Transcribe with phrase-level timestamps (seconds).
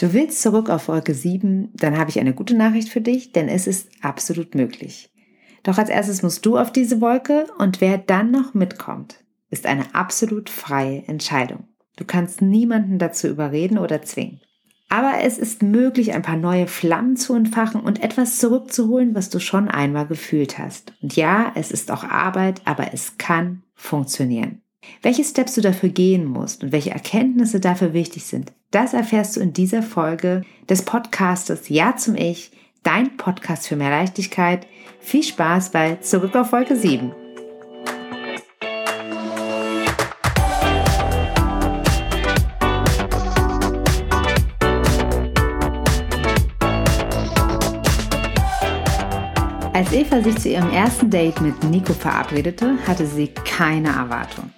[0.00, 3.48] Du willst zurück auf Wolke 7, dann habe ich eine gute Nachricht für dich, denn
[3.48, 5.10] es ist absolut möglich.
[5.62, 9.94] Doch als erstes musst du auf diese Wolke und wer dann noch mitkommt, ist eine
[9.94, 11.64] absolut freie Entscheidung.
[11.96, 14.40] Du kannst niemanden dazu überreden oder zwingen.
[14.88, 19.38] Aber es ist möglich, ein paar neue Flammen zu entfachen und etwas zurückzuholen, was du
[19.38, 20.94] schon einmal gefühlt hast.
[21.02, 24.62] Und ja, es ist auch Arbeit, aber es kann funktionieren.
[25.02, 29.40] Welche Steps du dafür gehen musst und welche Erkenntnisse dafür wichtig sind, das erfährst du
[29.40, 32.50] in dieser Folge des Podcastes Ja zum Ich,
[32.82, 34.66] dein Podcast für mehr Leichtigkeit.
[35.00, 37.12] Viel Spaß bei Zurück auf Folge 7.
[49.72, 54.50] Als Eva sich zu ihrem ersten Date mit Nico verabredete, hatte sie keine Erwartung.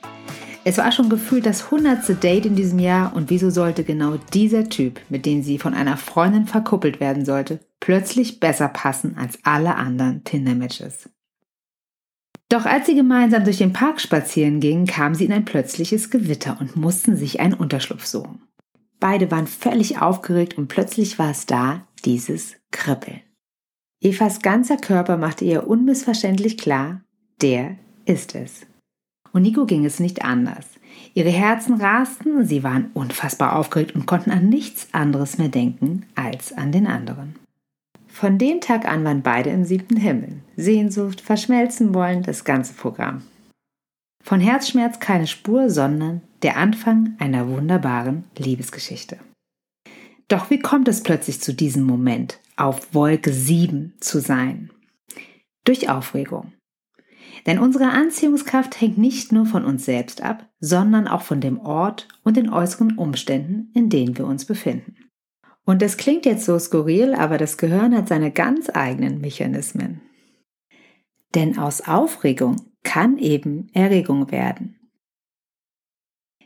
[0.65, 4.69] Es war schon gefühlt das hundertste Date in diesem Jahr und wieso sollte genau dieser
[4.69, 9.75] Typ, mit dem sie von einer Freundin verkuppelt werden sollte, plötzlich besser passen als alle
[9.75, 11.09] anderen Tinder-Matches?
[12.49, 16.59] Doch als sie gemeinsam durch den Park spazieren gingen, kam sie in ein plötzliches Gewitter
[16.61, 18.43] und mussten sich einen Unterschlupf suchen.
[19.01, 23.23] Beide waren völlig aufgeregt und plötzlich war es da, dieses Kribbeln.
[24.01, 27.03] Evas ganzer Körper machte ihr unmissverständlich klar,
[27.41, 28.67] der ist es.
[29.33, 30.67] Und Nico ging es nicht anders.
[31.15, 36.53] Ihre Herzen rasten, sie waren unfassbar aufgeregt und konnten an nichts anderes mehr denken als
[36.53, 37.37] an den anderen.
[38.07, 40.41] Von dem Tag an waren beide im siebten Himmel.
[40.57, 43.23] Sehnsucht, verschmelzen wollen, das ganze Programm.
[44.23, 49.19] Von Herzschmerz keine Spur, sondern der Anfang einer wunderbaren Liebesgeschichte.
[50.29, 54.71] Doch wie kommt es plötzlich zu diesem Moment, auf Wolke 7 zu sein?
[55.65, 56.53] Durch Aufregung.
[57.47, 62.09] Denn unsere Anziehungskraft hängt nicht nur von uns selbst ab, sondern auch von dem Ort
[62.23, 64.97] und den äußeren Umständen, in denen wir uns befinden.
[65.65, 70.01] Und das klingt jetzt so skurril, aber das Gehirn hat seine ganz eigenen Mechanismen.
[71.35, 74.77] Denn aus Aufregung kann eben Erregung werden.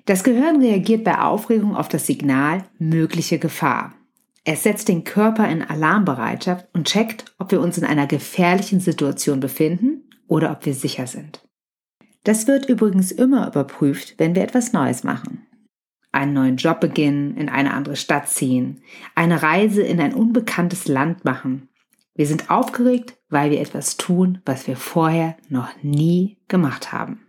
[0.04, 3.94] Das Gehirn reagiert bei Aufregung auf das Signal mögliche Gefahr.
[4.44, 9.40] Es setzt den Körper in Alarmbereitschaft und checkt, ob wir uns in einer gefährlichen Situation
[9.40, 11.46] befinden oder ob wir sicher sind.
[12.24, 15.46] Das wird übrigens immer überprüft, wenn wir etwas Neues machen.
[16.10, 18.80] Einen neuen Job beginnen, in eine andere Stadt ziehen,
[19.14, 21.68] eine Reise in ein unbekanntes Land machen.
[22.14, 27.20] Wir sind aufgeregt, weil wir etwas tun, was wir vorher noch nie gemacht haben.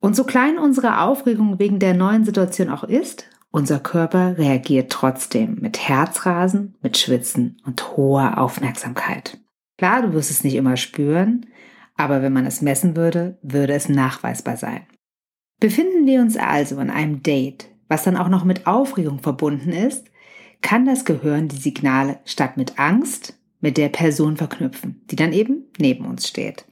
[0.00, 5.56] Und so klein unsere Aufregung wegen der neuen Situation auch ist, unser Körper reagiert trotzdem
[5.60, 9.38] mit Herzrasen, mit Schwitzen und hoher Aufmerksamkeit.
[9.78, 11.46] Klar, du wirst es nicht immer spüren,
[11.96, 14.86] aber wenn man es messen würde, würde es nachweisbar sein.
[15.60, 20.10] Befinden wir uns also in einem Date, was dann auch noch mit Aufregung verbunden ist,
[20.60, 25.64] kann das Gehirn die Signale statt mit Angst mit der Person verknüpfen, die dann eben
[25.78, 26.66] neben uns steht.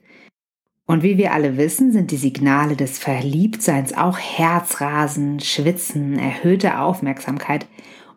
[0.85, 7.65] Und wie wir alle wissen, sind die Signale des Verliebtseins auch Herzrasen, Schwitzen, erhöhte Aufmerksamkeit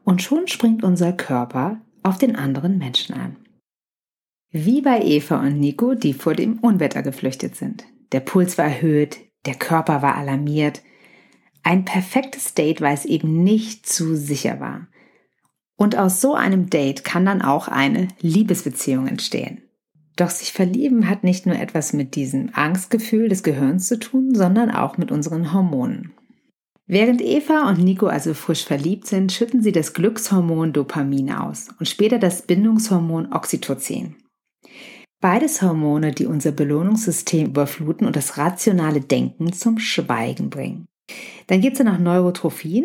[0.04, 3.36] und schon springt unser Körper auf den anderen Menschen an.
[4.50, 7.84] Wie bei Eva und Nico, die vor dem Unwetter geflüchtet sind.
[8.12, 10.82] Der Puls war erhöht, der Körper war alarmiert.
[11.62, 14.88] Ein perfektes Date, weil es eben nicht zu sicher war.
[15.76, 19.62] Und aus so einem Date kann dann auch eine Liebesbeziehung entstehen.
[20.16, 24.70] Doch sich verlieben hat nicht nur etwas mit diesem Angstgefühl des Gehirns zu tun, sondern
[24.70, 26.12] auch mit unseren Hormonen.
[26.86, 31.86] Während Eva und Nico also frisch verliebt sind, schütten sie das Glückshormon Dopamin aus und
[31.86, 34.16] später das Bindungshormon Oxytocin.
[35.20, 40.86] Beides Hormone, die unser Belohnungssystem überfluten und das rationale Denken zum Schweigen bringen.
[41.48, 42.84] Dann gibt es noch Neurotrophin.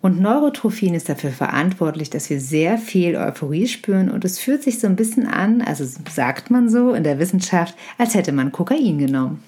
[0.00, 4.78] Und Neurotrophin ist dafür verantwortlich, dass wir sehr viel Euphorie spüren und es fühlt sich
[4.78, 8.98] so ein bisschen an, also sagt man so in der Wissenschaft, als hätte man Kokain
[8.98, 9.42] genommen.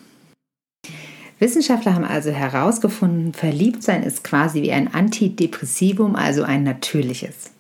[1.39, 7.53] Wissenschaftler haben also herausgefunden, Verliebtsein ist quasi wie ein Antidepressivum, also ein natürliches.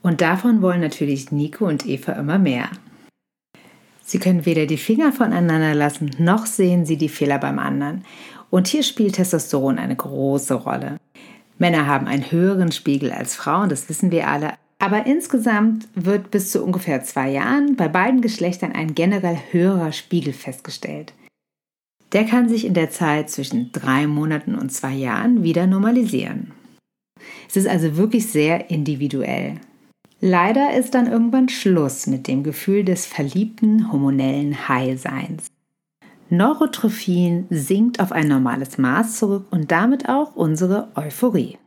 [0.00, 2.70] Und davon wollen natürlich Nico und Eva immer mehr.
[4.04, 8.04] Sie können weder die Finger voneinander lassen, noch sehen sie die Fehler beim anderen.
[8.50, 10.98] Und hier spielt Testosteron eine große Rolle.
[11.58, 14.52] Männer haben einen höheren Spiegel als Frauen, das wissen wir alle.
[14.78, 20.34] Aber insgesamt wird bis zu ungefähr zwei Jahren bei beiden Geschlechtern ein generell höherer Spiegel
[20.34, 21.14] festgestellt.
[22.12, 26.52] Der kann sich in der Zeit zwischen drei Monaten und zwei Jahren wieder normalisieren.
[27.48, 29.54] Es ist also wirklich sehr individuell.
[30.26, 35.48] Leider ist dann irgendwann Schluss mit dem Gefühl des verliebten hormonellen High-Seins.
[36.30, 41.58] Neurotrophin sinkt auf ein normales Maß zurück und damit auch unsere Euphorie.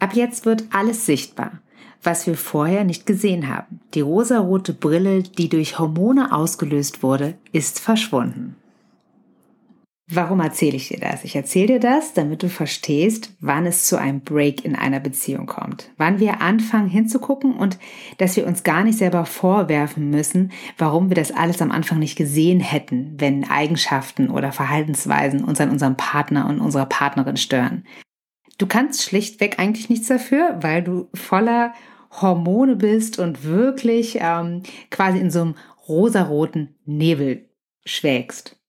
[0.00, 1.60] Ab jetzt wird alles sichtbar,
[2.02, 3.78] was wir vorher nicht gesehen haben.
[3.94, 8.56] Die rosarote Brille, die durch Hormone ausgelöst wurde, ist verschwunden.
[10.14, 11.24] Warum erzähle ich dir das?
[11.24, 15.46] Ich erzähle dir das, damit du verstehst, wann es zu einem Break in einer Beziehung
[15.46, 15.90] kommt.
[15.96, 17.78] Wann wir anfangen hinzugucken und
[18.18, 22.16] dass wir uns gar nicht selber vorwerfen müssen, warum wir das alles am Anfang nicht
[22.16, 27.86] gesehen hätten, wenn Eigenschaften oder Verhaltensweisen uns an unserem Partner und unserer Partnerin stören.
[28.58, 31.72] Du kannst schlichtweg eigentlich nichts dafür, weil du voller
[32.20, 35.54] Hormone bist und wirklich ähm, quasi in so einem
[35.88, 37.48] rosaroten Nebel
[37.86, 38.61] schwägst.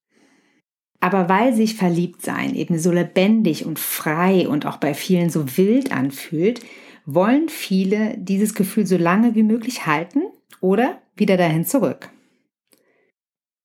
[1.04, 5.92] Aber weil sich Verliebtsein eben so lebendig und frei und auch bei vielen so wild
[5.92, 6.62] anfühlt,
[7.06, 10.22] wollen viele dieses Gefühl so lange wie möglich halten
[10.62, 12.10] oder wieder dahin zurück.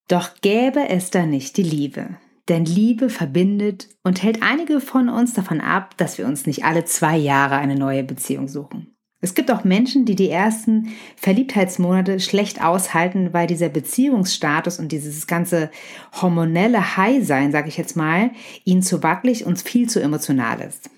[0.08, 2.16] Doch gäbe es da nicht die Liebe.
[2.48, 6.86] Denn Liebe verbindet und hält einige von uns davon ab, dass wir uns nicht alle
[6.86, 8.97] zwei Jahre eine neue Beziehung suchen.
[9.20, 15.26] Es gibt auch Menschen, die die ersten Verliebtheitsmonate schlecht aushalten, weil dieser Beziehungsstatus und dieses
[15.26, 15.70] ganze
[16.12, 18.30] hormonelle High-Sein, sage ich jetzt mal,
[18.64, 20.88] ihnen zu wackelig und viel zu emotional ist.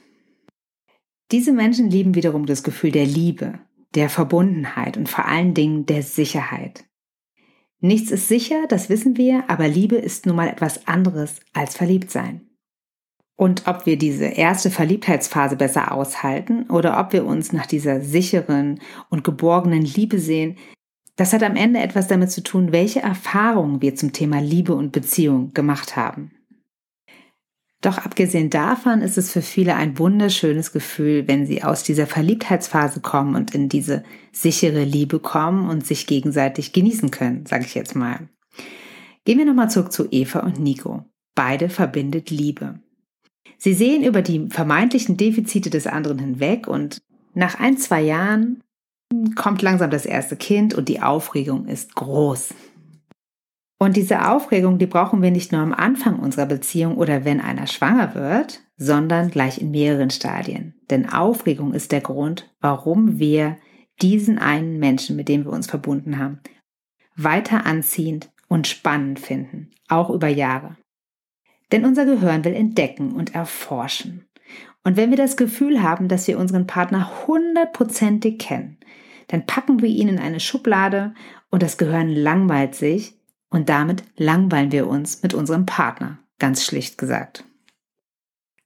[1.31, 3.61] Diese Menschen lieben wiederum das Gefühl der Liebe,
[3.95, 6.85] der Verbundenheit und vor allen Dingen der Sicherheit.
[7.81, 12.50] Nichts ist sicher, das wissen wir, aber Liebe ist nun mal etwas anderes als Verliebtsein.
[13.41, 18.81] Und ob wir diese erste Verliebtheitsphase besser aushalten oder ob wir uns nach dieser sicheren
[19.09, 20.59] und geborgenen Liebe sehen,
[21.17, 24.93] das hat am Ende etwas damit zu tun, welche Erfahrungen wir zum Thema Liebe und
[24.93, 26.33] Beziehung gemacht haben.
[27.81, 33.01] Doch abgesehen davon ist es für viele ein wunderschönes Gefühl, wenn sie aus dieser Verliebtheitsphase
[33.01, 37.97] kommen und in diese sichere Liebe kommen und sich gegenseitig genießen können, sage ich jetzt
[37.97, 38.29] mal.
[39.25, 41.07] Gehen wir nochmal zurück zu Eva und Nico.
[41.35, 42.81] Beide verbindet Liebe.
[43.59, 47.03] Sie sehen über die vermeintlichen Defizite des anderen hinweg und
[47.35, 48.63] nach ein, zwei Jahren
[49.35, 52.55] kommt langsam das erste Kind und die Aufregung ist groß.
[53.79, 57.67] Und diese Aufregung, die brauchen wir nicht nur am Anfang unserer Beziehung oder wenn einer
[57.67, 60.75] schwanger wird, sondern gleich in mehreren Stadien.
[60.91, 63.57] Denn Aufregung ist der Grund, warum wir
[64.03, 66.41] diesen einen Menschen, mit dem wir uns verbunden haben,
[67.17, 70.77] weiter anziehend und spannend finden, auch über Jahre.
[71.73, 74.27] Denn unser Gehirn will entdecken und erforschen.
[74.83, 78.79] Und wenn wir das Gefühl haben, dass wir unseren Partner hundertprozentig kennen,
[79.29, 81.15] dann packen wir ihn in eine Schublade
[81.51, 83.15] und das Gehirn langweilt sich
[83.51, 87.45] und damit langweilen wir uns mit unserem Partner, ganz schlicht gesagt.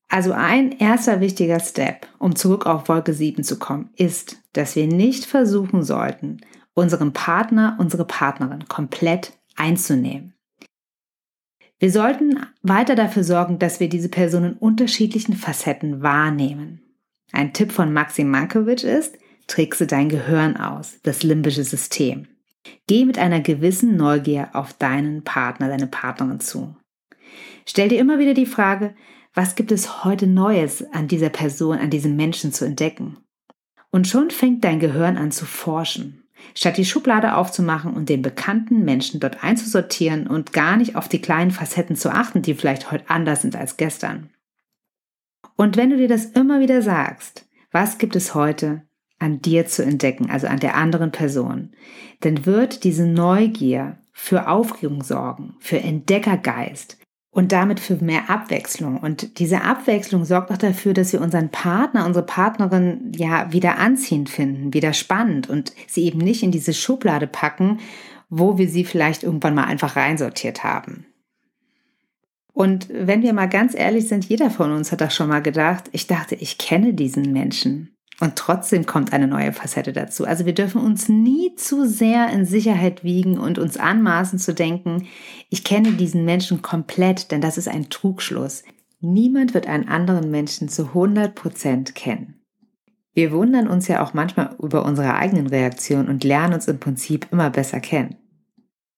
[0.09, 4.87] Also ein erster wichtiger Step, um zurück auf Wolke 7 zu kommen, ist, dass wir
[4.87, 6.41] nicht versuchen sollten,
[6.75, 10.34] unseren Partner, unsere Partnerin komplett einzunehmen.
[11.79, 16.81] Wir sollten weiter dafür sorgen, dass wir diese Person in unterschiedlichen Facetten wahrnehmen.
[17.32, 22.29] Ein Tipp von Maxim Mankiewicz ist, trickse dein Gehirn aus, das limbische System.
[22.87, 26.76] Geh mit einer gewissen Neugier auf deinen Partner, deine Partnerin zu.
[27.67, 28.94] Stell dir immer wieder die Frage,
[29.35, 33.19] was gibt es heute Neues an dieser Person, an diesem Menschen zu entdecken?
[33.91, 36.24] Und schon fängt dein Gehirn an zu forschen.
[36.55, 41.20] Statt die Schublade aufzumachen und den bekannten Menschen dort einzusortieren und gar nicht auf die
[41.20, 44.31] kleinen Facetten zu achten, die vielleicht heute anders sind als gestern.
[45.56, 48.82] Und wenn du dir das immer wieder sagst, was gibt es heute
[49.19, 51.73] an dir zu entdecken, also an der anderen Person,
[52.21, 56.99] dann wird diese Neugier für Aufregung sorgen, für Entdeckergeist,
[57.35, 58.99] und damit für mehr Abwechslung.
[58.99, 64.31] Und diese Abwechslung sorgt auch dafür, dass wir unseren Partner, unsere Partnerin ja wieder anziehend
[64.31, 67.81] finden, wieder spannend und sie eben nicht in diese Schublade packen,
[68.31, 71.07] wo wir sie vielleicht irgendwann mal einfach reinsortiert haben.
[72.53, 75.91] Und wenn wir mal ganz ehrlich sind, jeder von uns hat das schon mal gedacht,
[75.91, 77.97] ich dachte, ich kenne diesen Menschen.
[78.21, 80.25] Und trotzdem kommt eine neue Facette dazu.
[80.25, 85.09] Also wir dürfen uns nie zu sehr in Sicherheit wiegen und uns anmaßen zu denken,
[85.50, 88.62] ich kenne diesen Menschen komplett, denn das ist ein Trugschluss.
[89.00, 92.40] Niemand wird einen anderen Menschen zu 100 Prozent kennen.
[93.14, 97.28] Wir wundern uns ja auch manchmal über unsere eigenen Reaktionen und lernen uns im Prinzip
[97.30, 98.16] immer besser kennen.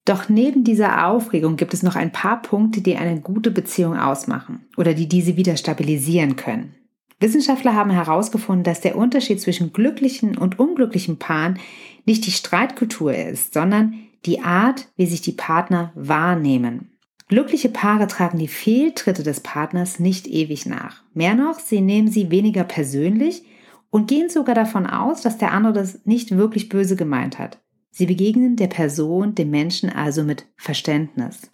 [0.07, 4.65] Doch neben dieser Aufregung gibt es noch ein paar Punkte, die eine gute Beziehung ausmachen
[4.77, 6.75] oder die diese wieder stabilisieren können.
[7.19, 11.59] Wissenschaftler haben herausgefunden, dass der Unterschied zwischen glücklichen und unglücklichen Paaren
[12.05, 13.95] nicht die Streitkultur ist, sondern
[14.27, 16.91] die Art, wie sich die Partner wahrnehmen.
[17.29, 21.03] Glückliche Paare tragen die Fehltritte des Partners nicht ewig nach.
[21.13, 23.43] Mehr noch, sie nehmen sie weniger persönlich
[23.91, 27.59] und gehen sogar davon aus, dass der andere das nicht wirklich böse gemeint hat.
[27.91, 31.51] Sie begegnen der Person, dem Menschen also mit Verständnis.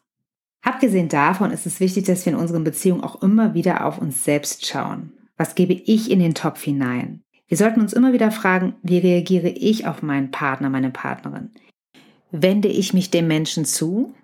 [0.61, 4.25] Abgesehen davon ist es wichtig, dass wir in unseren Beziehungen auch immer wieder auf uns
[4.25, 5.12] selbst schauen.
[5.37, 7.23] Was gebe ich in den Topf hinein?
[7.49, 11.51] Wir sollten uns immer wieder fragen, wie reagiere ich auf meinen Partner, meine Partnerin?
[12.31, 14.15] Wende ich mich dem Menschen zu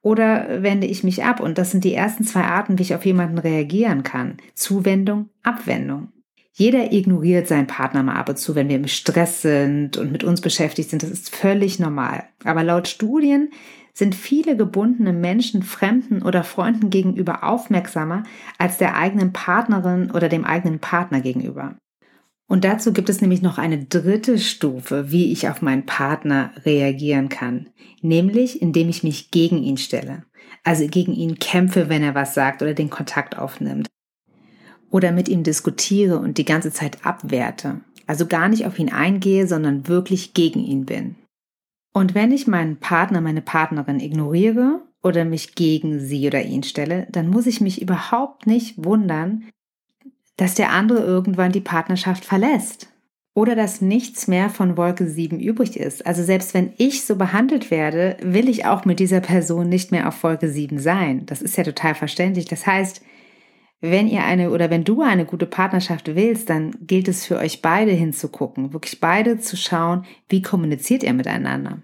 [0.00, 1.40] oder wende ich mich ab?
[1.40, 4.38] Und das sind die ersten zwei Arten, wie ich auf jemanden reagieren kann.
[4.54, 6.08] Zuwendung, Abwendung.
[6.54, 10.22] Jeder ignoriert seinen Partner mal ab und zu, wenn wir im Stress sind und mit
[10.22, 11.02] uns beschäftigt sind.
[11.02, 12.24] Das ist völlig normal.
[12.44, 13.50] Aber laut Studien
[13.92, 18.22] sind viele gebundene Menschen Fremden oder Freunden gegenüber aufmerksamer
[18.58, 21.76] als der eigenen Partnerin oder dem eigenen Partner gegenüber.
[22.48, 27.28] Und dazu gibt es nämlich noch eine dritte Stufe, wie ich auf meinen Partner reagieren
[27.28, 27.70] kann,
[28.02, 30.24] nämlich indem ich mich gegen ihn stelle,
[30.62, 33.88] also gegen ihn kämpfe, wenn er was sagt oder den Kontakt aufnimmt,
[34.90, 39.46] oder mit ihm diskutiere und die ganze Zeit abwerte, also gar nicht auf ihn eingehe,
[39.46, 41.16] sondern wirklich gegen ihn bin.
[41.92, 47.06] Und wenn ich meinen Partner, meine Partnerin ignoriere oder mich gegen sie oder ihn stelle,
[47.10, 49.44] dann muss ich mich überhaupt nicht wundern,
[50.36, 52.88] dass der andere irgendwann die Partnerschaft verlässt
[53.34, 56.06] oder dass nichts mehr von Wolke 7 übrig ist.
[56.06, 60.08] Also selbst wenn ich so behandelt werde, will ich auch mit dieser Person nicht mehr
[60.08, 61.24] auf Wolke 7 sein.
[61.26, 62.46] Das ist ja total verständlich.
[62.46, 63.02] Das heißt,
[63.82, 67.62] wenn ihr eine oder wenn du eine gute Partnerschaft willst, dann gilt es für euch
[67.62, 71.82] beide hinzugucken, wirklich beide zu schauen, wie kommuniziert ihr miteinander.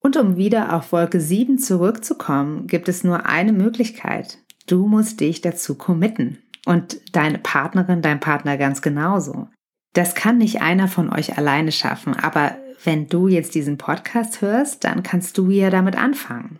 [0.00, 4.38] Und um wieder auf Wolke 7 zurückzukommen, gibt es nur eine Möglichkeit.
[4.66, 6.38] Du musst dich dazu committen.
[6.66, 9.48] Und deine Partnerin, dein Partner ganz genauso.
[9.92, 14.82] Das kann nicht einer von euch alleine schaffen, aber wenn du jetzt diesen Podcast hörst,
[14.82, 16.58] dann kannst du ja damit anfangen.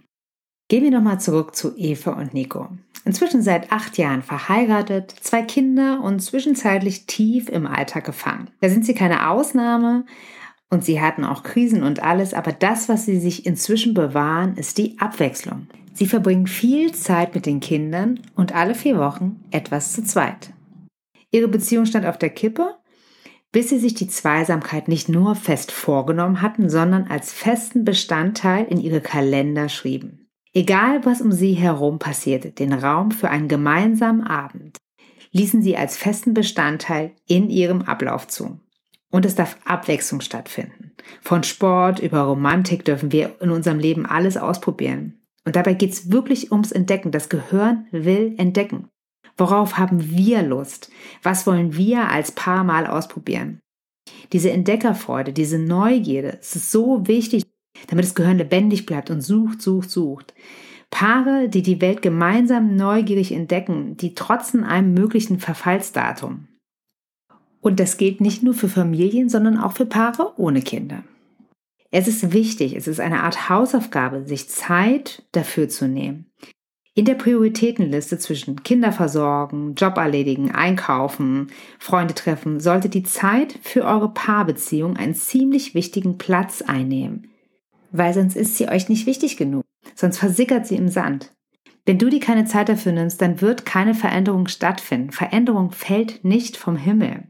[0.72, 2.66] Gehen wir nochmal zurück zu Eva und Nico.
[3.04, 8.48] Inzwischen seit acht Jahren verheiratet, zwei Kinder und zwischenzeitlich tief im Alltag gefangen.
[8.62, 10.06] Da sind sie keine Ausnahme
[10.70, 14.78] und sie hatten auch Krisen und alles, aber das, was sie sich inzwischen bewahren, ist
[14.78, 15.66] die Abwechslung.
[15.92, 20.54] Sie verbringen viel Zeit mit den Kindern und alle vier Wochen etwas zu zweit.
[21.30, 22.76] Ihre Beziehung stand auf der Kippe,
[23.52, 28.80] bis sie sich die Zweisamkeit nicht nur fest vorgenommen hatten, sondern als festen Bestandteil in
[28.80, 30.21] ihre Kalender schrieben.
[30.54, 34.78] Egal, was um sie herum passierte, den Raum für einen gemeinsamen Abend
[35.32, 38.60] ließen sie als festen Bestandteil in ihrem Ablauf zu.
[39.10, 40.92] Und es darf Abwechslung stattfinden.
[41.20, 45.22] Von Sport über Romantik dürfen wir in unserem Leben alles ausprobieren.
[45.44, 47.10] Und dabei geht es wirklich ums Entdecken.
[47.10, 48.88] Das Gehirn will entdecken.
[49.36, 50.90] Worauf haben wir Lust?
[51.22, 53.60] Was wollen wir als Paar mal ausprobieren?
[54.32, 57.42] Diese Entdeckerfreude, diese Neugierde, es ist so wichtig,
[57.88, 60.34] damit das Gehirn lebendig bleibt und sucht, sucht, sucht.
[60.90, 66.48] Paare, die die Welt gemeinsam neugierig entdecken, die trotzen einem möglichen Verfallsdatum.
[67.60, 71.04] Und das gilt nicht nur für Familien, sondern auch für Paare ohne Kinder.
[71.90, 76.26] Es ist wichtig, es ist eine Art Hausaufgabe, sich Zeit dafür zu nehmen.
[76.94, 84.12] In der Prioritätenliste zwischen Kinderversorgen, Job erledigen, einkaufen, Freunde treffen, sollte die Zeit für eure
[84.12, 87.31] Paarbeziehung einen ziemlich wichtigen Platz einnehmen.
[87.92, 89.64] Weil sonst ist sie euch nicht wichtig genug.
[89.94, 91.32] Sonst versickert sie im Sand.
[91.84, 95.12] Wenn du dir keine Zeit dafür nimmst, dann wird keine Veränderung stattfinden.
[95.12, 97.24] Veränderung fällt nicht vom Himmel.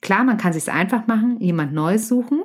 [0.00, 2.42] Klar, man kann sich's einfach machen, jemand Neues suchen,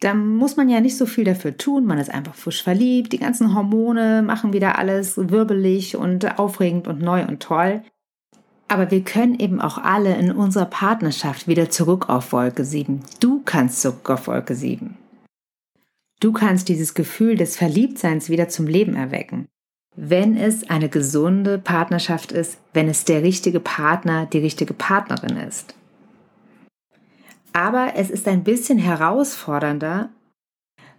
[0.00, 1.86] da muss man ja nicht so viel dafür tun.
[1.86, 3.12] Man ist einfach frisch verliebt.
[3.12, 7.82] Die ganzen Hormone machen wieder alles wirbelig und aufregend und neu und toll.
[8.68, 13.00] Aber wir können eben auch alle in unserer Partnerschaft wieder zurück auf Wolke 7.
[13.20, 14.96] Du kannst zurück auf Wolke 7.
[16.20, 19.48] Du kannst dieses Gefühl des Verliebtseins wieder zum Leben erwecken.
[19.94, 25.74] Wenn es eine gesunde Partnerschaft ist, wenn es der richtige Partner, die richtige Partnerin ist.
[27.52, 30.10] Aber es ist ein bisschen herausfordernder,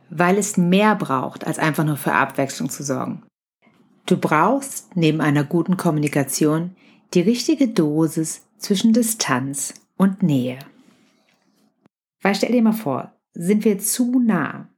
[0.10, 3.24] weil es mehr braucht, als einfach nur für Abwechslung zu sorgen.
[4.06, 6.76] Du brauchst neben einer guten Kommunikation
[7.14, 10.60] die richtige Dosis zwischen Distanz und Nähe.
[12.22, 14.70] Weil stell dir mal vor, sind wir zu nah,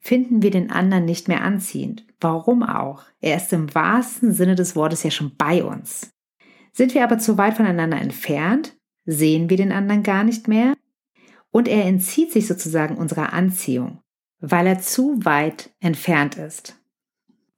[0.00, 2.06] finden wir den anderen nicht mehr anziehend.
[2.20, 3.04] Warum auch?
[3.20, 6.10] Er ist im wahrsten Sinne des Wortes ja schon bei uns.
[6.72, 10.74] Sind wir aber zu weit voneinander entfernt, sehen wir den anderen gar nicht mehr
[11.50, 14.00] und er entzieht sich sozusagen unserer Anziehung,
[14.40, 16.76] weil er zu weit entfernt ist.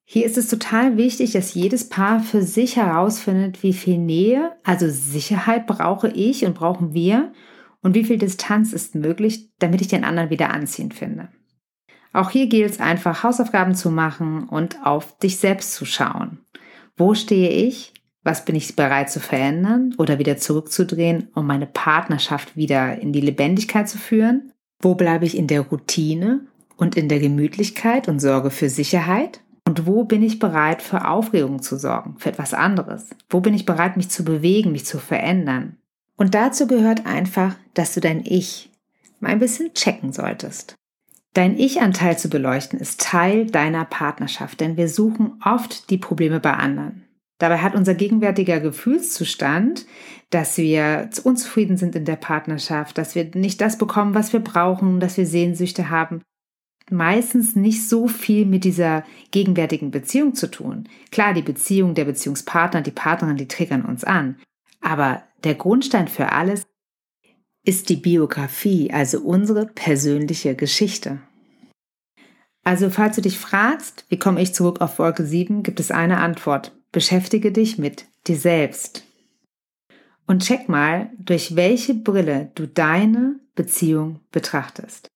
[0.04, 4.88] Hier ist es total wichtig, dass jedes Paar für sich herausfindet, wie viel Nähe, also
[4.88, 7.32] Sicherheit brauche ich und brauchen wir
[7.82, 11.28] und wie viel Distanz ist möglich, damit ich den anderen wieder anziehend finde.
[12.12, 16.40] Auch hier gilt es einfach, Hausaufgaben zu machen und auf dich selbst zu schauen.
[16.96, 17.94] Wo stehe ich?
[18.22, 23.22] Was bin ich bereit zu verändern oder wieder zurückzudrehen, um meine Partnerschaft wieder in die
[23.22, 24.52] Lebendigkeit zu führen?
[24.82, 29.40] Wo bleibe ich in der Routine und in der Gemütlichkeit und sorge für Sicherheit?
[29.66, 33.08] Und wo bin ich bereit für Aufregung zu sorgen, für etwas anderes?
[33.28, 35.76] Wo bin ich bereit, mich zu bewegen, mich zu verändern?
[36.16, 38.70] Und dazu gehört einfach, dass du dein Ich
[39.20, 40.74] mal ein bisschen checken solltest.
[41.32, 46.54] Dein Ich-Anteil zu beleuchten ist Teil deiner Partnerschaft, denn wir suchen oft die Probleme bei
[46.54, 47.04] anderen.
[47.38, 49.86] Dabei hat unser gegenwärtiger Gefühlszustand,
[50.28, 55.00] dass wir unzufrieden sind in der Partnerschaft, dass wir nicht das bekommen, was wir brauchen,
[55.00, 56.20] dass wir Sehnsüchte haben,
[56.90, 60.88] meistens nicht so viel mit dieser gegenwärtigen Beziehung zu tun.
[61.12, 64.36] Klar, die Beziehung, der Beziehungspartner, die Partnerin, die triggern uns an.
[64.80, 66.66] Aber der Grundstein für alles
[67.64, 71.20] ist die Biografie, also unsere persönliche Geschichte.
[72.64, 76.18] Also falls du dich fragst, wie komme ich zurück auf Wolke 7, gibt es eine
[76.18, 76.76] Antwort.
[76.92, 79.04] Beschäftige dich mit dir selbst.
[80.26, 85.08] Und check mal, durch welche Brille du deine Beziehung betrachtest.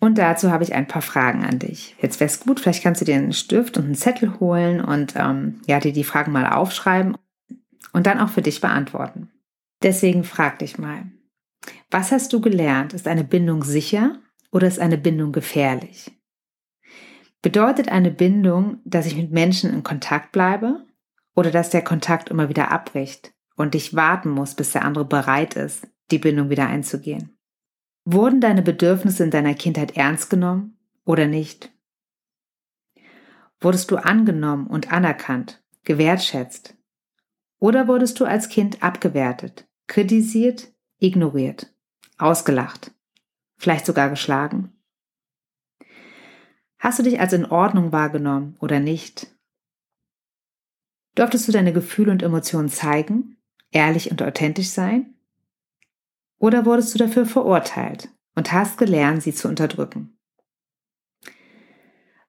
[0.00, 1.96] Und dazu habe ich ein paar Fragen an dich.
[2.00, 5.14] Jetzt wäre es gut, vielleicht kannst du dir einen Stift und einen Zettel holen und
[5.16, 7.16] ähm, ja, dir die Fragen mal aufschreiben
[7.92, 9.30] und dann auch für dich beantworten.
[9.82, 11.06] Deswegen frag dich mal,
[11.90, 12.92] was hast du gelernt?
[12.92, 14.18] Ist eine Bindung sicher
[14.50, 16.10] oder ist eine Bindung gefährlich?
[17.42, 20.86] Bedeutet eine Bindung, dass ich mit Menschen in Kontakt bleibe
[21.34, 25.54] oder dass der Kontakt immer wieder abbricht und ich warten muss, bis der andere bereit
[25.54, 27.36] ist, die Bindung wieder einzugehen?
[28.04, 31.72] Wurden deine Bedürfnisse in deiner Kindheit ernst genommen oder nicht?
[33.60, 36.76] Wurdest du angenommen und anerkannt, gewertschätzt?
[37.60, 41.72] Oder wurdest du als Kind abgewertet, kritisiert, ignoriert,
[42.18, 42.92] ausgelacht,
[43.56, 44.72] vielleicht sogar geschlagen?
[46.78, 49.26] Hast du dich als in Ordnung wahrgenommen oder nicht?
[51.14, 53.36] Durftest du deine Gefühle und Emotionen zeigen,
[53.70, 55.14] ehrlich und authentisch sein?
[56.38, 60.18] Oder wurdest du dafür verurteilt und hast gelernt, sie zu unterdrücken?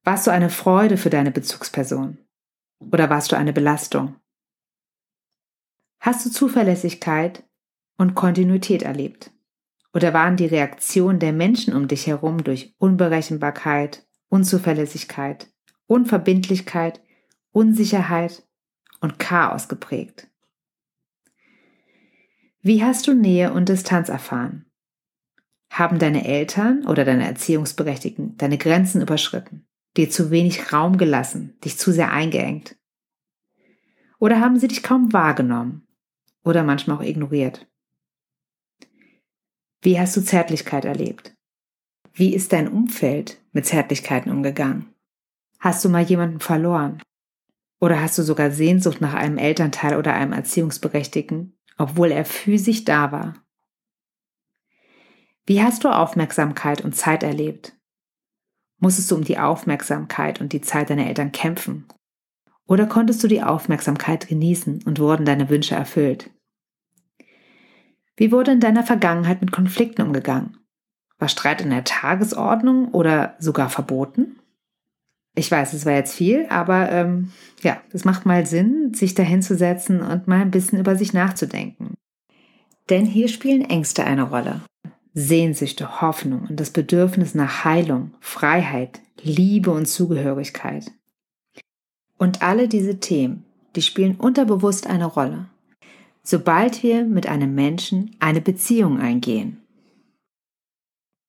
[0.04, 2.20] Warst du eine Freude für deine Bezugsperson?
[2.80, 4.16] Oder warst du eine Belastung?
[6.00, 7.44] Hast du Zuverlässigkeit
[7.98, 9.32] und Kontinuität erlebt?
[9.94, 15.48] Oder waren die Reaktionen der Menschen um dich herum durch Unberechenbarkeit, Unzuverlässigkeit,
[15.88, 17.02] Unverbindlichkeit,
[17.52, 18.44] Unsicherheit
[19.00, 20.28] und Chaos geprägt?
[22.62, 24.66] Wie hast du Nähe und Distanz erfahren?
[25.72, 31.78] Haben deine Eltern oder deine Erziehungsberechtigten deine Grenzen überschritten, dir zu wenig Raum gelassen, dich
[31.78, 32.76] zu sehr eingeengt?
[34.20, 35.88] Oder haben sie dich kaum wahrgenommen
[36.44, 37.68] oder manchmal auch ignoriert.
[39.86, 41.36] Wie hast du Zärtlichkeit erlebt?
[42.12, 44.92] Wie ist dein Umfeld mit Zärtlichkeiten umgegangen?
[45.60, 47.04] Hast du mal jemanden verloren?
[47.80, 53.12] Oder hast du sogar Sehnsucht nach einem Elternteil oder einem Erziehungsberechtigten, obwohl er physisch da
[53.12, 53.46] war?
[55.46, 57.78] Wie hast du Aufmerksamkeit und Zeit erlebt?
[58.80, 61.88] Musstest du um die Aufmerksamkeit und die Zeit deiner Eltern kämpfen?
[62.66, 66.32] Oder konntest du die Aufmerksamkeit genießen und wurden deine Wünsche erfüllt?
[68.18, 70.58] Wie wurde in deiner Vergangenheit mit Konflikten umgegangen?
[71.18, 74.40] War Streit in der Tagesordnung oder sogar verboten?
[75.36, 80.02] Ich weiß, es war jetzt viel, aber ähm, ja, es macht mal Sinn, sich dahinzusetzen
[80.02, 81.96] und mal ein bisschen über sich nachzudenken.
[82.90, 84.62] Denn hier spielen Ängste eine Rolle.
[85.14, 90.92] Sehnsüchte, Hoffnung und das Bedürfnis nach Heilung, Freiheit, Liebe und Zugehörigkeit.
[92.18, 95.50] Und alle diese Themen, die spielen unterbewusst eine Rolle
[96.26, 99.62] sobald wir mit einem Menschen eine Beziehung eingehen.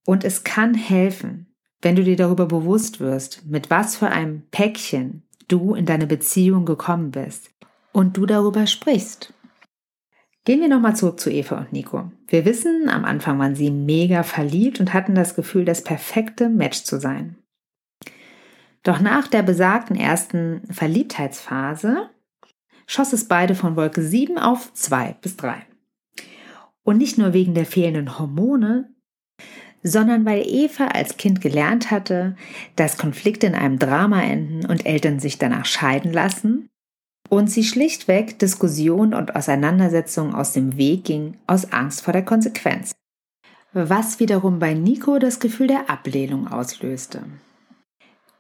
[0.05, 1.47] Und es kann helfen,
[1.83, 6.65] wenn du dir darüber bewusst wirst, mit was für einem Päckchen du in deine Beziehung
[6.65, 7.51] gekommen bist
[7.93, 9.35] und du darüber sprichst.
[10.45, 12.11] Gehen wir nochmal zurück zu Eva und Nico.
[12.29, 16.85] Wir wissen, am Anfang waren sie mega verliebt und hatten das Gefühl, das perfekte Match
[16.85, 17.37] zu sein.
[18.85, 22.09] Doch nach der besagten ersten Verliebtheitsphase
[22.87, 25.67] schoss es beide von Wolke 7 auf 2 bis 3.
[26.83, 28.89] Und nicht nur wegen der fehlenden Hormone,
[29.83, 32.37] sondern weil Eva als Kind gelernt hatte,
[32.77, 36.69] dass Konflikte in einem Drama enden und Eltern sich danach scheiden lassen
[37.29, 42.93] und sie schlichtweg Diskussionen und Auseinandersetzungen aus dem Weg ging aus Angst vor der Konsequenz.
[43.73, 47.23] Was wiederum bei Nico das Gefühl der Ablehnung auslöste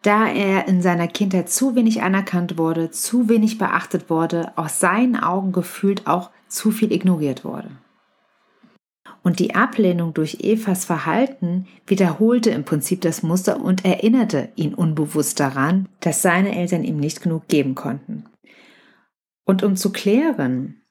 [0.06, 5.16] da er in seiner Kindheit zu wenig anerkannt wurde, zu wenig beachtet wurde, aus seinen
[5.16, 7.70] Augen gefühlt auch zu viel ignoriert wurde.
[9.24, 15.40] Und die Ablehnung durch Evas Verhalten wiederholte im Prinzip das Muster und erinnerte ihn unbewusst
[15.40, 18.26] daran, dass seine Eltern ihm nicht genug geben konnten.
[19.44, 20.82] Und um zu klären,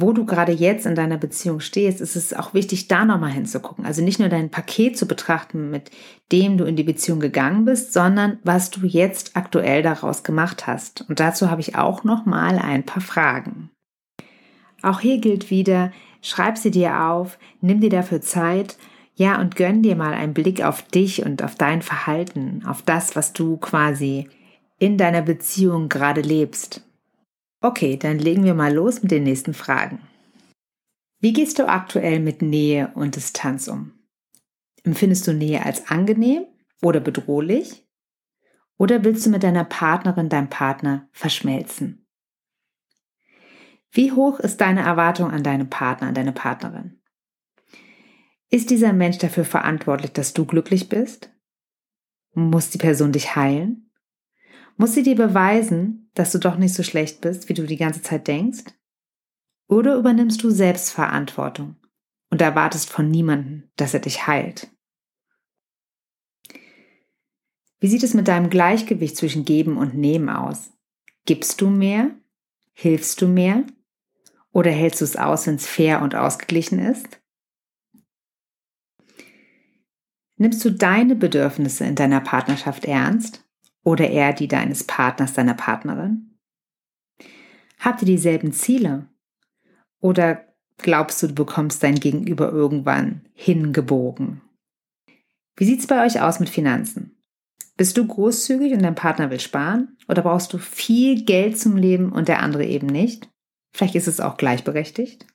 [0.00, 3.84] wo du gerade jetzt in deiner Beziehung stehst, ist es auch wichtig, da nochmal hinzugucken.
[3.84, 5.90] Also nicht nur dein Paket zu betrachten, mit
[6.32, 11.08] dem du in die Beziehung gegangen bist, sondern was du jetzt aktuell daraus gemacht hast.
[11.08, 13.70] Und dazu habe ich auch nochmal ein paar Fragen.
[14.82, 15.90] Auch hier gilt wieder,
[16.22, 18.76] Schreib sie dir auf, nimm dir dafür Zeit,
[19.14, 23.16] ja, und gönn dir mal einen Blick auf dich und auf dein Verhalten, auf das,
[23.16, 24.28] was du quasi
[24.78, 26.82] in deiner Beziehung gerade lebst.
[27.62, 30.00] Okay, dann legen wir mal los mit den nächsten Fragen.
[31.18, 33.92] Wie gehst du aktuell mit Nähe und Distanz um?
[34.82, 36.46] Empfindest du Nähe als angenehm
[36.80, 37.86] oder bedrohlich?
[38.78, 42.06] Oder willst du mit deiner Partnerin, deinem Partner verschmelzen?
[43.90, 47.02] Wie hoch ist deine Erwartung an deinen Partner, an deine Partnerin?
[48.48, 51.30] Ist dieser Mensch dafür verantwortlich, dass du glücklich bist?
[52.32, 53.90] Muss die Person dich heilen?
[54.78, 58.02] Muss sie dir beweisen, dass du doch nicht so schlecht bist, wie du die ganze
[58.02, 58.64] Zeit denkst?
[59.68, 61.76] Oder übernimmst du Selbstverantwortung
[62.30, 64.68] und erwartest von niemandem, dass er dich heilt?
[67.78, 70.70] Wie sieht es mit deinem Gleichgewicht zwischen Geben und Nehmen aus?
[71.24, 72.10] Gibst du mehr?
[72.72, 73.64] Hilfst du mehr?
[74.52, 77.20] Oder hältst du es aus, wenn es fair und ausgeglichen ist?
[80.36, 83.46] Nimmst du deine Bedürfnisse in deiner Partnerschaft ernst
[83.84, 86.38] oder eher die deines Partners, deiner Partnerin?
[87.78, 89.06] Habt ihr dieselben Ziele
[90.00, 90.44] oder
[90.78, 94.42] glaubst du, du bekommst dein Gegenüber irgendwann hingebogen?
[95.56, 97.16] Wie sieht's bei euch aus mit Finanzen?
[97.76, 99.96] Bist du großzügig und dein Partner will sparen?
[100.06, 103.30] Oder brauchst du viel Geld zum Leben und der andere eben nicht?
[103.72, 105.26] Vielleicht ist es auch gleichberechtigt.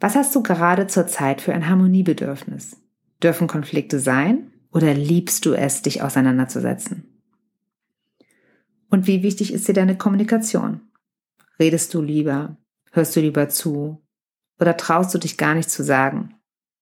[0.00, 2.76] Was hast du gerade zur Zeit für ein Harmoniebedürfnis?
[3.22, 7.04] Dürfen Konflikte sein oder liebst du es, dich auseinanderzusetzen?
[8.90, 10.80] Und wie wichtig ist dir deine Kommunikation?
[11.58, 12.56] Redest du lieber?
[12.90, 14.02] Hörst du lieber zu?
[14.60, 16.34] Oder traust du dich gar nicht zu sagen,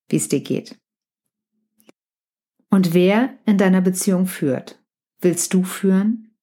[0.09, 0.77] wie es dir geht?
[2.69, 4.81] Und wer in deiner Beziehung führt?
[5.21, 6.35] Willst du führen?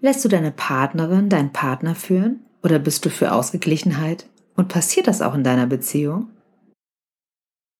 [0.00, 2.44] Lässt du deine Partnerin, deinen Partner führen?
[2.62, 4.28] Oder bist du für Ausgeglichenheit?
[4.56, 6.30] Und passiert das auch in deiner Beziehung?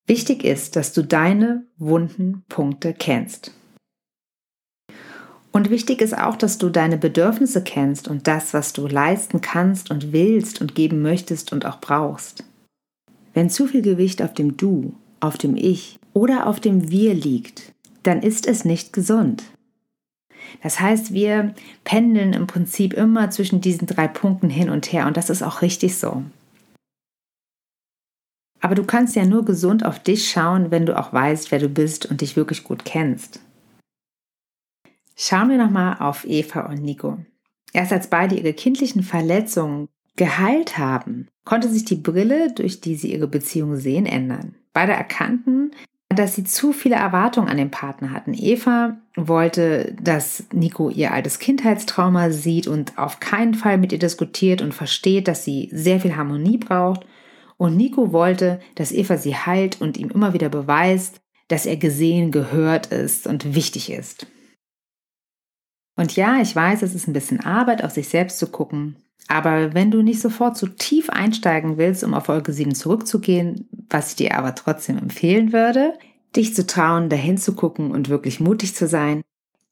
[0.08, 3.52] Wichtig ist, dass du deine wunden Punkte kennst.
[5.52, 9.90] Und wichtig ist auch, dass du deine Bedürfnisse kennst und das, was du leisten kannst
[9.90, 12.44] und willst und geben möchtest und auch brauchst.
[13.34, 17.74] Wenn zu viel Gewicht auf dem Du, auf dem Ich oder auf dem Wir liegt,
[18.02, 19.44] dann ist es nicht gesund.
[20.62, 25.18] Das heißt, wir pendeln im Prinzip immer zwischen diesen drei Punkten hin und her und
[25.18, 26.22] das ist auch richtig so.
[28.60, 31.68] Aber du kannst ja nur gesund auf dich schauen, wenn du auch weißt, wer du
[31.68, 33.40] bist und dich wirklich gut kennst.
[35.16, 37.18] Schauen wir nochmal auf Eva und Nico.
[37.72, 43.12] Erst als beide ihre kindlichen Verletzungen geheilt haben, konnte sich die Brille, durch die sie
[43.12, 44.54] ihre Beziehung sehen, ändern.
[44.72, 45.72] Beide erkannten,
[46.08, 48.34] dass sie zu viele Erwartungen an den Partner hatten.
[48.34, 54.62] Eva wollte, dass Nico ihr altes Kindheitstrauma sieht und auf keinen Fall mit ihr diskutiert
[54.62, 57.06] und versteht, dass sie sehr viel Harmonie braucht.
[57.58, 62.30] Und Nico wollte, dass Eva sie heilt und ihm immer wieder beweist, dass er gesehen,
[62.30, 64.26] gehört ist und wichtig ist.
[65.96, 68.96] Und ja, ich weiß, es ist ein bisschen Arbeit, auf sich selbst zu gucken.
[69.26, 74.10] Aber wenn du nicht sofort so tief einsteigen willst, um auf Folge 7 zurückzugehen, was
[74.10, 75.98] ich dir aber trotzdem empfehlen würde,
[76.36, 79.22] dich zu trauen, dahin zu gucken und wirklich mutig zu sein,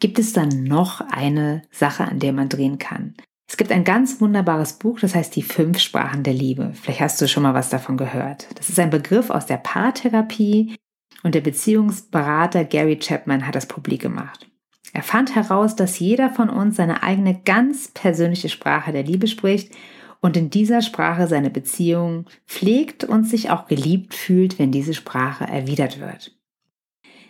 [0.01, 3.15] gibt es dann noch eine Sache, an der man drehen kann.
[3.49, 6.73] Es gibt ein ganz wunderbares Buch, das heißt die fünf Sprachen der Liebe.
[6.75, 8.49] Vielleicht hast du schon mal was davon gehört.
[8.57, 10.77] Das ist ein Begriff aus der Paartherapie
[11.23, 14.49] und der Beziehungsberater Gary Chapman hat das publik gemacht.
[14.93, 19.73] Er fand heraus, dass jeder von uns seine eigene ganz persönliche Sprache der Liebe spricht
[20.21, 25.45] und in dieser Sprache seine Beziehung pflegt und sich auch geliebt fühlt, wenn diese Sprache
[25.45, 26.33] erwidert wird.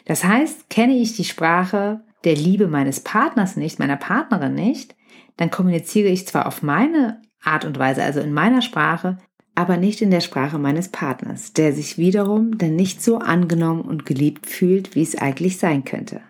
[0.06, 4.94] Das heißt, kenne ich die Sprache der Liebe meines Partners nicht, meiner Partnerin nicht,
[5.36, 9.18] dann kommuniziere ich zwar auf meine Art und Weise, also in meiner Sprache,
[9.54, 14.04] aber nicht in der Sprache meines Partners, der sich wiederum dann nicht so angenommen und
[14.04, 16.20] geliebt fühlt, wie es eigentlich sein könnte.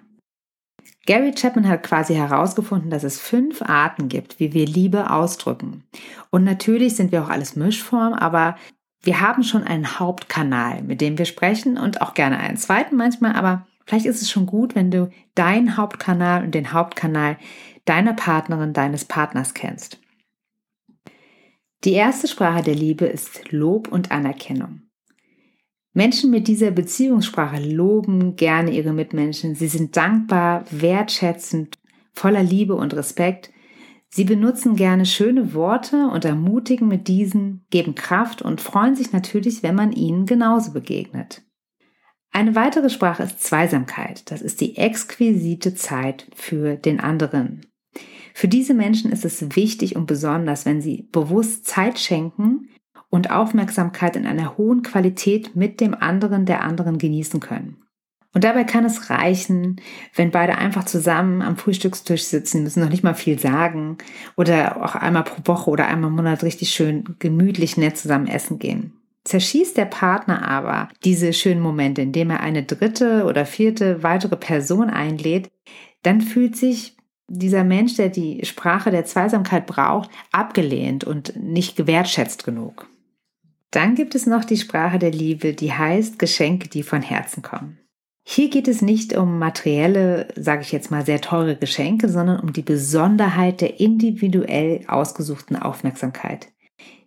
[1.07, 5.85] Gary Chapman hat quasi herausgefunden, dass es fünf Arten gibt, wie wir Liebe ausdrücken.
[6.31, 8.57] Und natürlich sind wir auch alles Mischform, aber
[9.03, 13.35] wir haben schon einen Hauptkanal, mit dem wir sprechen und auch gerne einen zweiten manchmal,
[13.35, 17.37] aber vielleicht ist es schon gut, wenn du deinen Hauptkanal und den Hauptkanal
[17.87, 19.99] deiner Partnerin, deines Partners kennst.
[21.85, 24.83] Die erste Sprache der Liebe ist Lob und Anerkennung.
[25.93, 29.55] Menschen mit dieser Beziehungssprache loben gerne ihre Mitmenschen.
[29.55, 31.79] Sie sind dankbar, wertschätzend,
[32.13, 33.51] voller Liebe und Respekt.
[34.09, 39.63] Sie benutzen gerne schöne Worte und ermutigen mit diesen, geben Kraft und freuen sich natürlich,
[39.63, 41.43] wenn man ihnen genauso begegnet.
[42.31, 44.31] Eine weitere Sprache ist Zweisamkeit.
[44.31, 47.63] Das ist die exquisite Zeit für den anderen.
[48.39, 52.69] Für diese Menschen ist es wichtig und besonders, wenn sie bewusst Zeit schenken
[53.09, 57.79] und Aufmerksamkeit in einer hohen Qualität mit dem anderen der anderen genießen können.
[58.35, 59.81] Und dabei kann es reichen,
[60.15, 63.97] wenn beide einfach zusammen am Frühstückstisch sitzen, müssen noch nicht mal viel sagen
[64.37, 68.59] oder auch einmal pro Woche oder einmal im Monat richtig schön gemütlich nett zusammen essen
[68.59, 68.93] gehen.
[69.25, 74.91] Zerschießt der Partner aber diese schönen Momente, indem er eine dritte oder vierte weitere Person
[74.91, 75.51] einlädt,
[76.03, 76.97] dann fühlt sich
[77.29, 82.89] dieser Mensch, der die Sprache der Zweisamkeit braucht, abgelehnt und nicht gewertschätzt genug.
[83.71, 87.79] Dann gibt es noch die Sprache der Liebe, die heißt Geschenke, die von Herzen kommen.
[88.29, 92.53] Hier geht es nicht um materielle, sage ich jetzt mal, sehr teure Geschenke, sondern um
[92.53, 96.49] die Besonderheit der individuell ausgesuchten Aufmerksamkeit.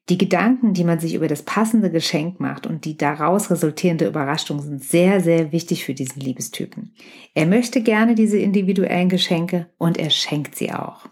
[0.09, 4.59] Die Gedanken, die man sich über das passende Geschenk macht und die daraus resultierende Überraschung
[4.59, 6.95] sind sehr, sehr wichtig für diesen Liebestypen.
[7.35, 11.07] Er möchte gerne diese individuellen Geschenke und er schenkt sie auch.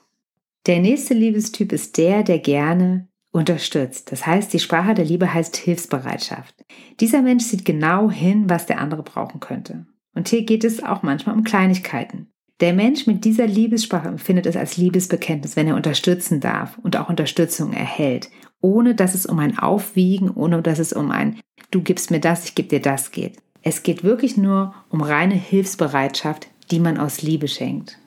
[0.65, 4.11] Der nächste Liebestyp ist der, der gerne unterstützt.
[4.11, 6.55] Das heißt, die Sprache der Liebe heißt Hilfsbereitschaft.
[6.99, 9.85] Dieser Mensch sieht genau hin, was der andere brauchen könnte.
[10.15, 12.31] Und hier geht es auch manchmal um Kleinigkeiten.
[12.59, 17.07] Der Mensch mit dieser Liebessprache empfindet es als Liebesbekenntnis, wenn er unterstützen darf und auch
[17.07, 18.31] Unterstützung erhält,
[18.61, 21.39] ohne dass es um ein Aufwiegen, ohne dass es um ein
[21.69, 23.37] Du gibst mir das, ich gebe dir das geht.
[23.61, 27.99] Es geht wirklich nur um reine Hilfsbereitschaft, die man aus Liebe schenkt.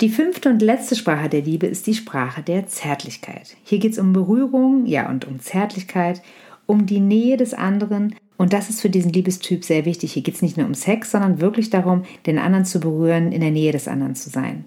[0.00, 3.56] Die fünfte und letzte Sprache der Liebe ist die Sprache der Zärtlichkeit.
[3.62, 6.22] Hier geht es um Berührung, ja, und um Zärtlichkeit,
[6.66, 10.12] um die Nähe des anderen, und das ist für diesen Liebestyp sehr wichtig.
[10.12, 13.40] Hier geht es nicht nur um Sex, sondern wirklich darum, den anderen zu berühren, in
[13.40, 14.64] der Nähe des anderen zu sein.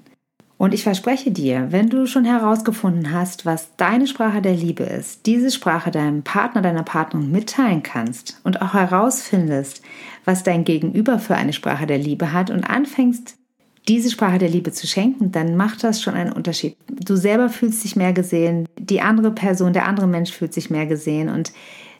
[0.57, 5.27] Und ich verspreche dir, wenn du schon herausgefunden hast, was deine Sprache der Liebe ist,
[5.27, 9.83] diese Sprache deinem Partner, deiner Partnerin mitteilen kannst und auch herausfindest,
[10.25, 13.37] was dein Gegenüber für eine Sprache der Liebe hat und anfängst,
[13.87, 16.75] diese Sprache der Liebe zu schenken, dann macht das schon einen Unterschied.
[16.89, 20.87] Du selber fühlst dich mehr gesehen, die andere Person, der andere Mensch fühlt sich mehr
[20.87, 21.53] gesehen und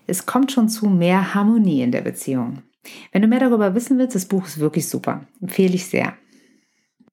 [0.07, 2.63] es kommt schon zu mehr Harmonie in der Beziehung.
[3.11, 5.25] Wenn du mehr darüber wissen willst, das Buch ist wirklich super.
[5.41, 6.13] Empfehle ich sehr.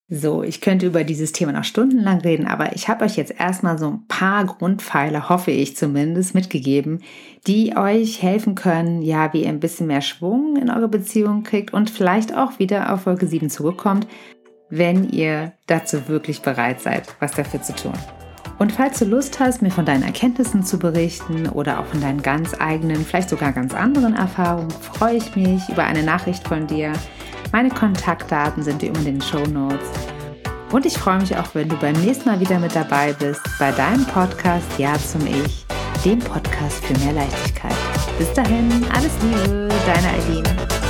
[0.08, 3.78] So, ich könnte über dieses Thema noch stundenlang reden, aber ich habe euch jetzt erstmal
[3.78, 7.02] so ein paar Grundpfeiler, hoffe ich zumindest, mitgegeben,
[7.46, 11.72] die euch helfen können, ja, wie ihr ein bisschen mehr Schwung in eure Beziehung kriegt
[11.72, 14.06] und vielleicht auch wieder auf Folge 7 zurückkommt,
[14.68, 17.94] wenn ihr dazu wirklich bereit seid, was dafür zu tun.
[18.58, 22.20] Und falls du Lust hast, mir von deinen Erkenntnissen zu berichten oder auch von deinen
[22.20, 26.92] ganz eigenen, vielleicht sogar ganz anderen Erfahrungen, freue ich mich über eine Nachricht von dir.
[27.54, 29.88] Meine Kontaktdaten sind wie immer in den Show Notes.
[30.72, 33.70] Und ich freue mich auch, wenn du beim nächsten Mal wieder mit dabei bist bei
[33.70, 35.64] deinem Podcast Ja zum Ich,
[36.04, 37.76] dem Podcast für mehr Leichtigkeit.
[38.18, 40.83] Bis dahin, alles Liebe, deine Aline.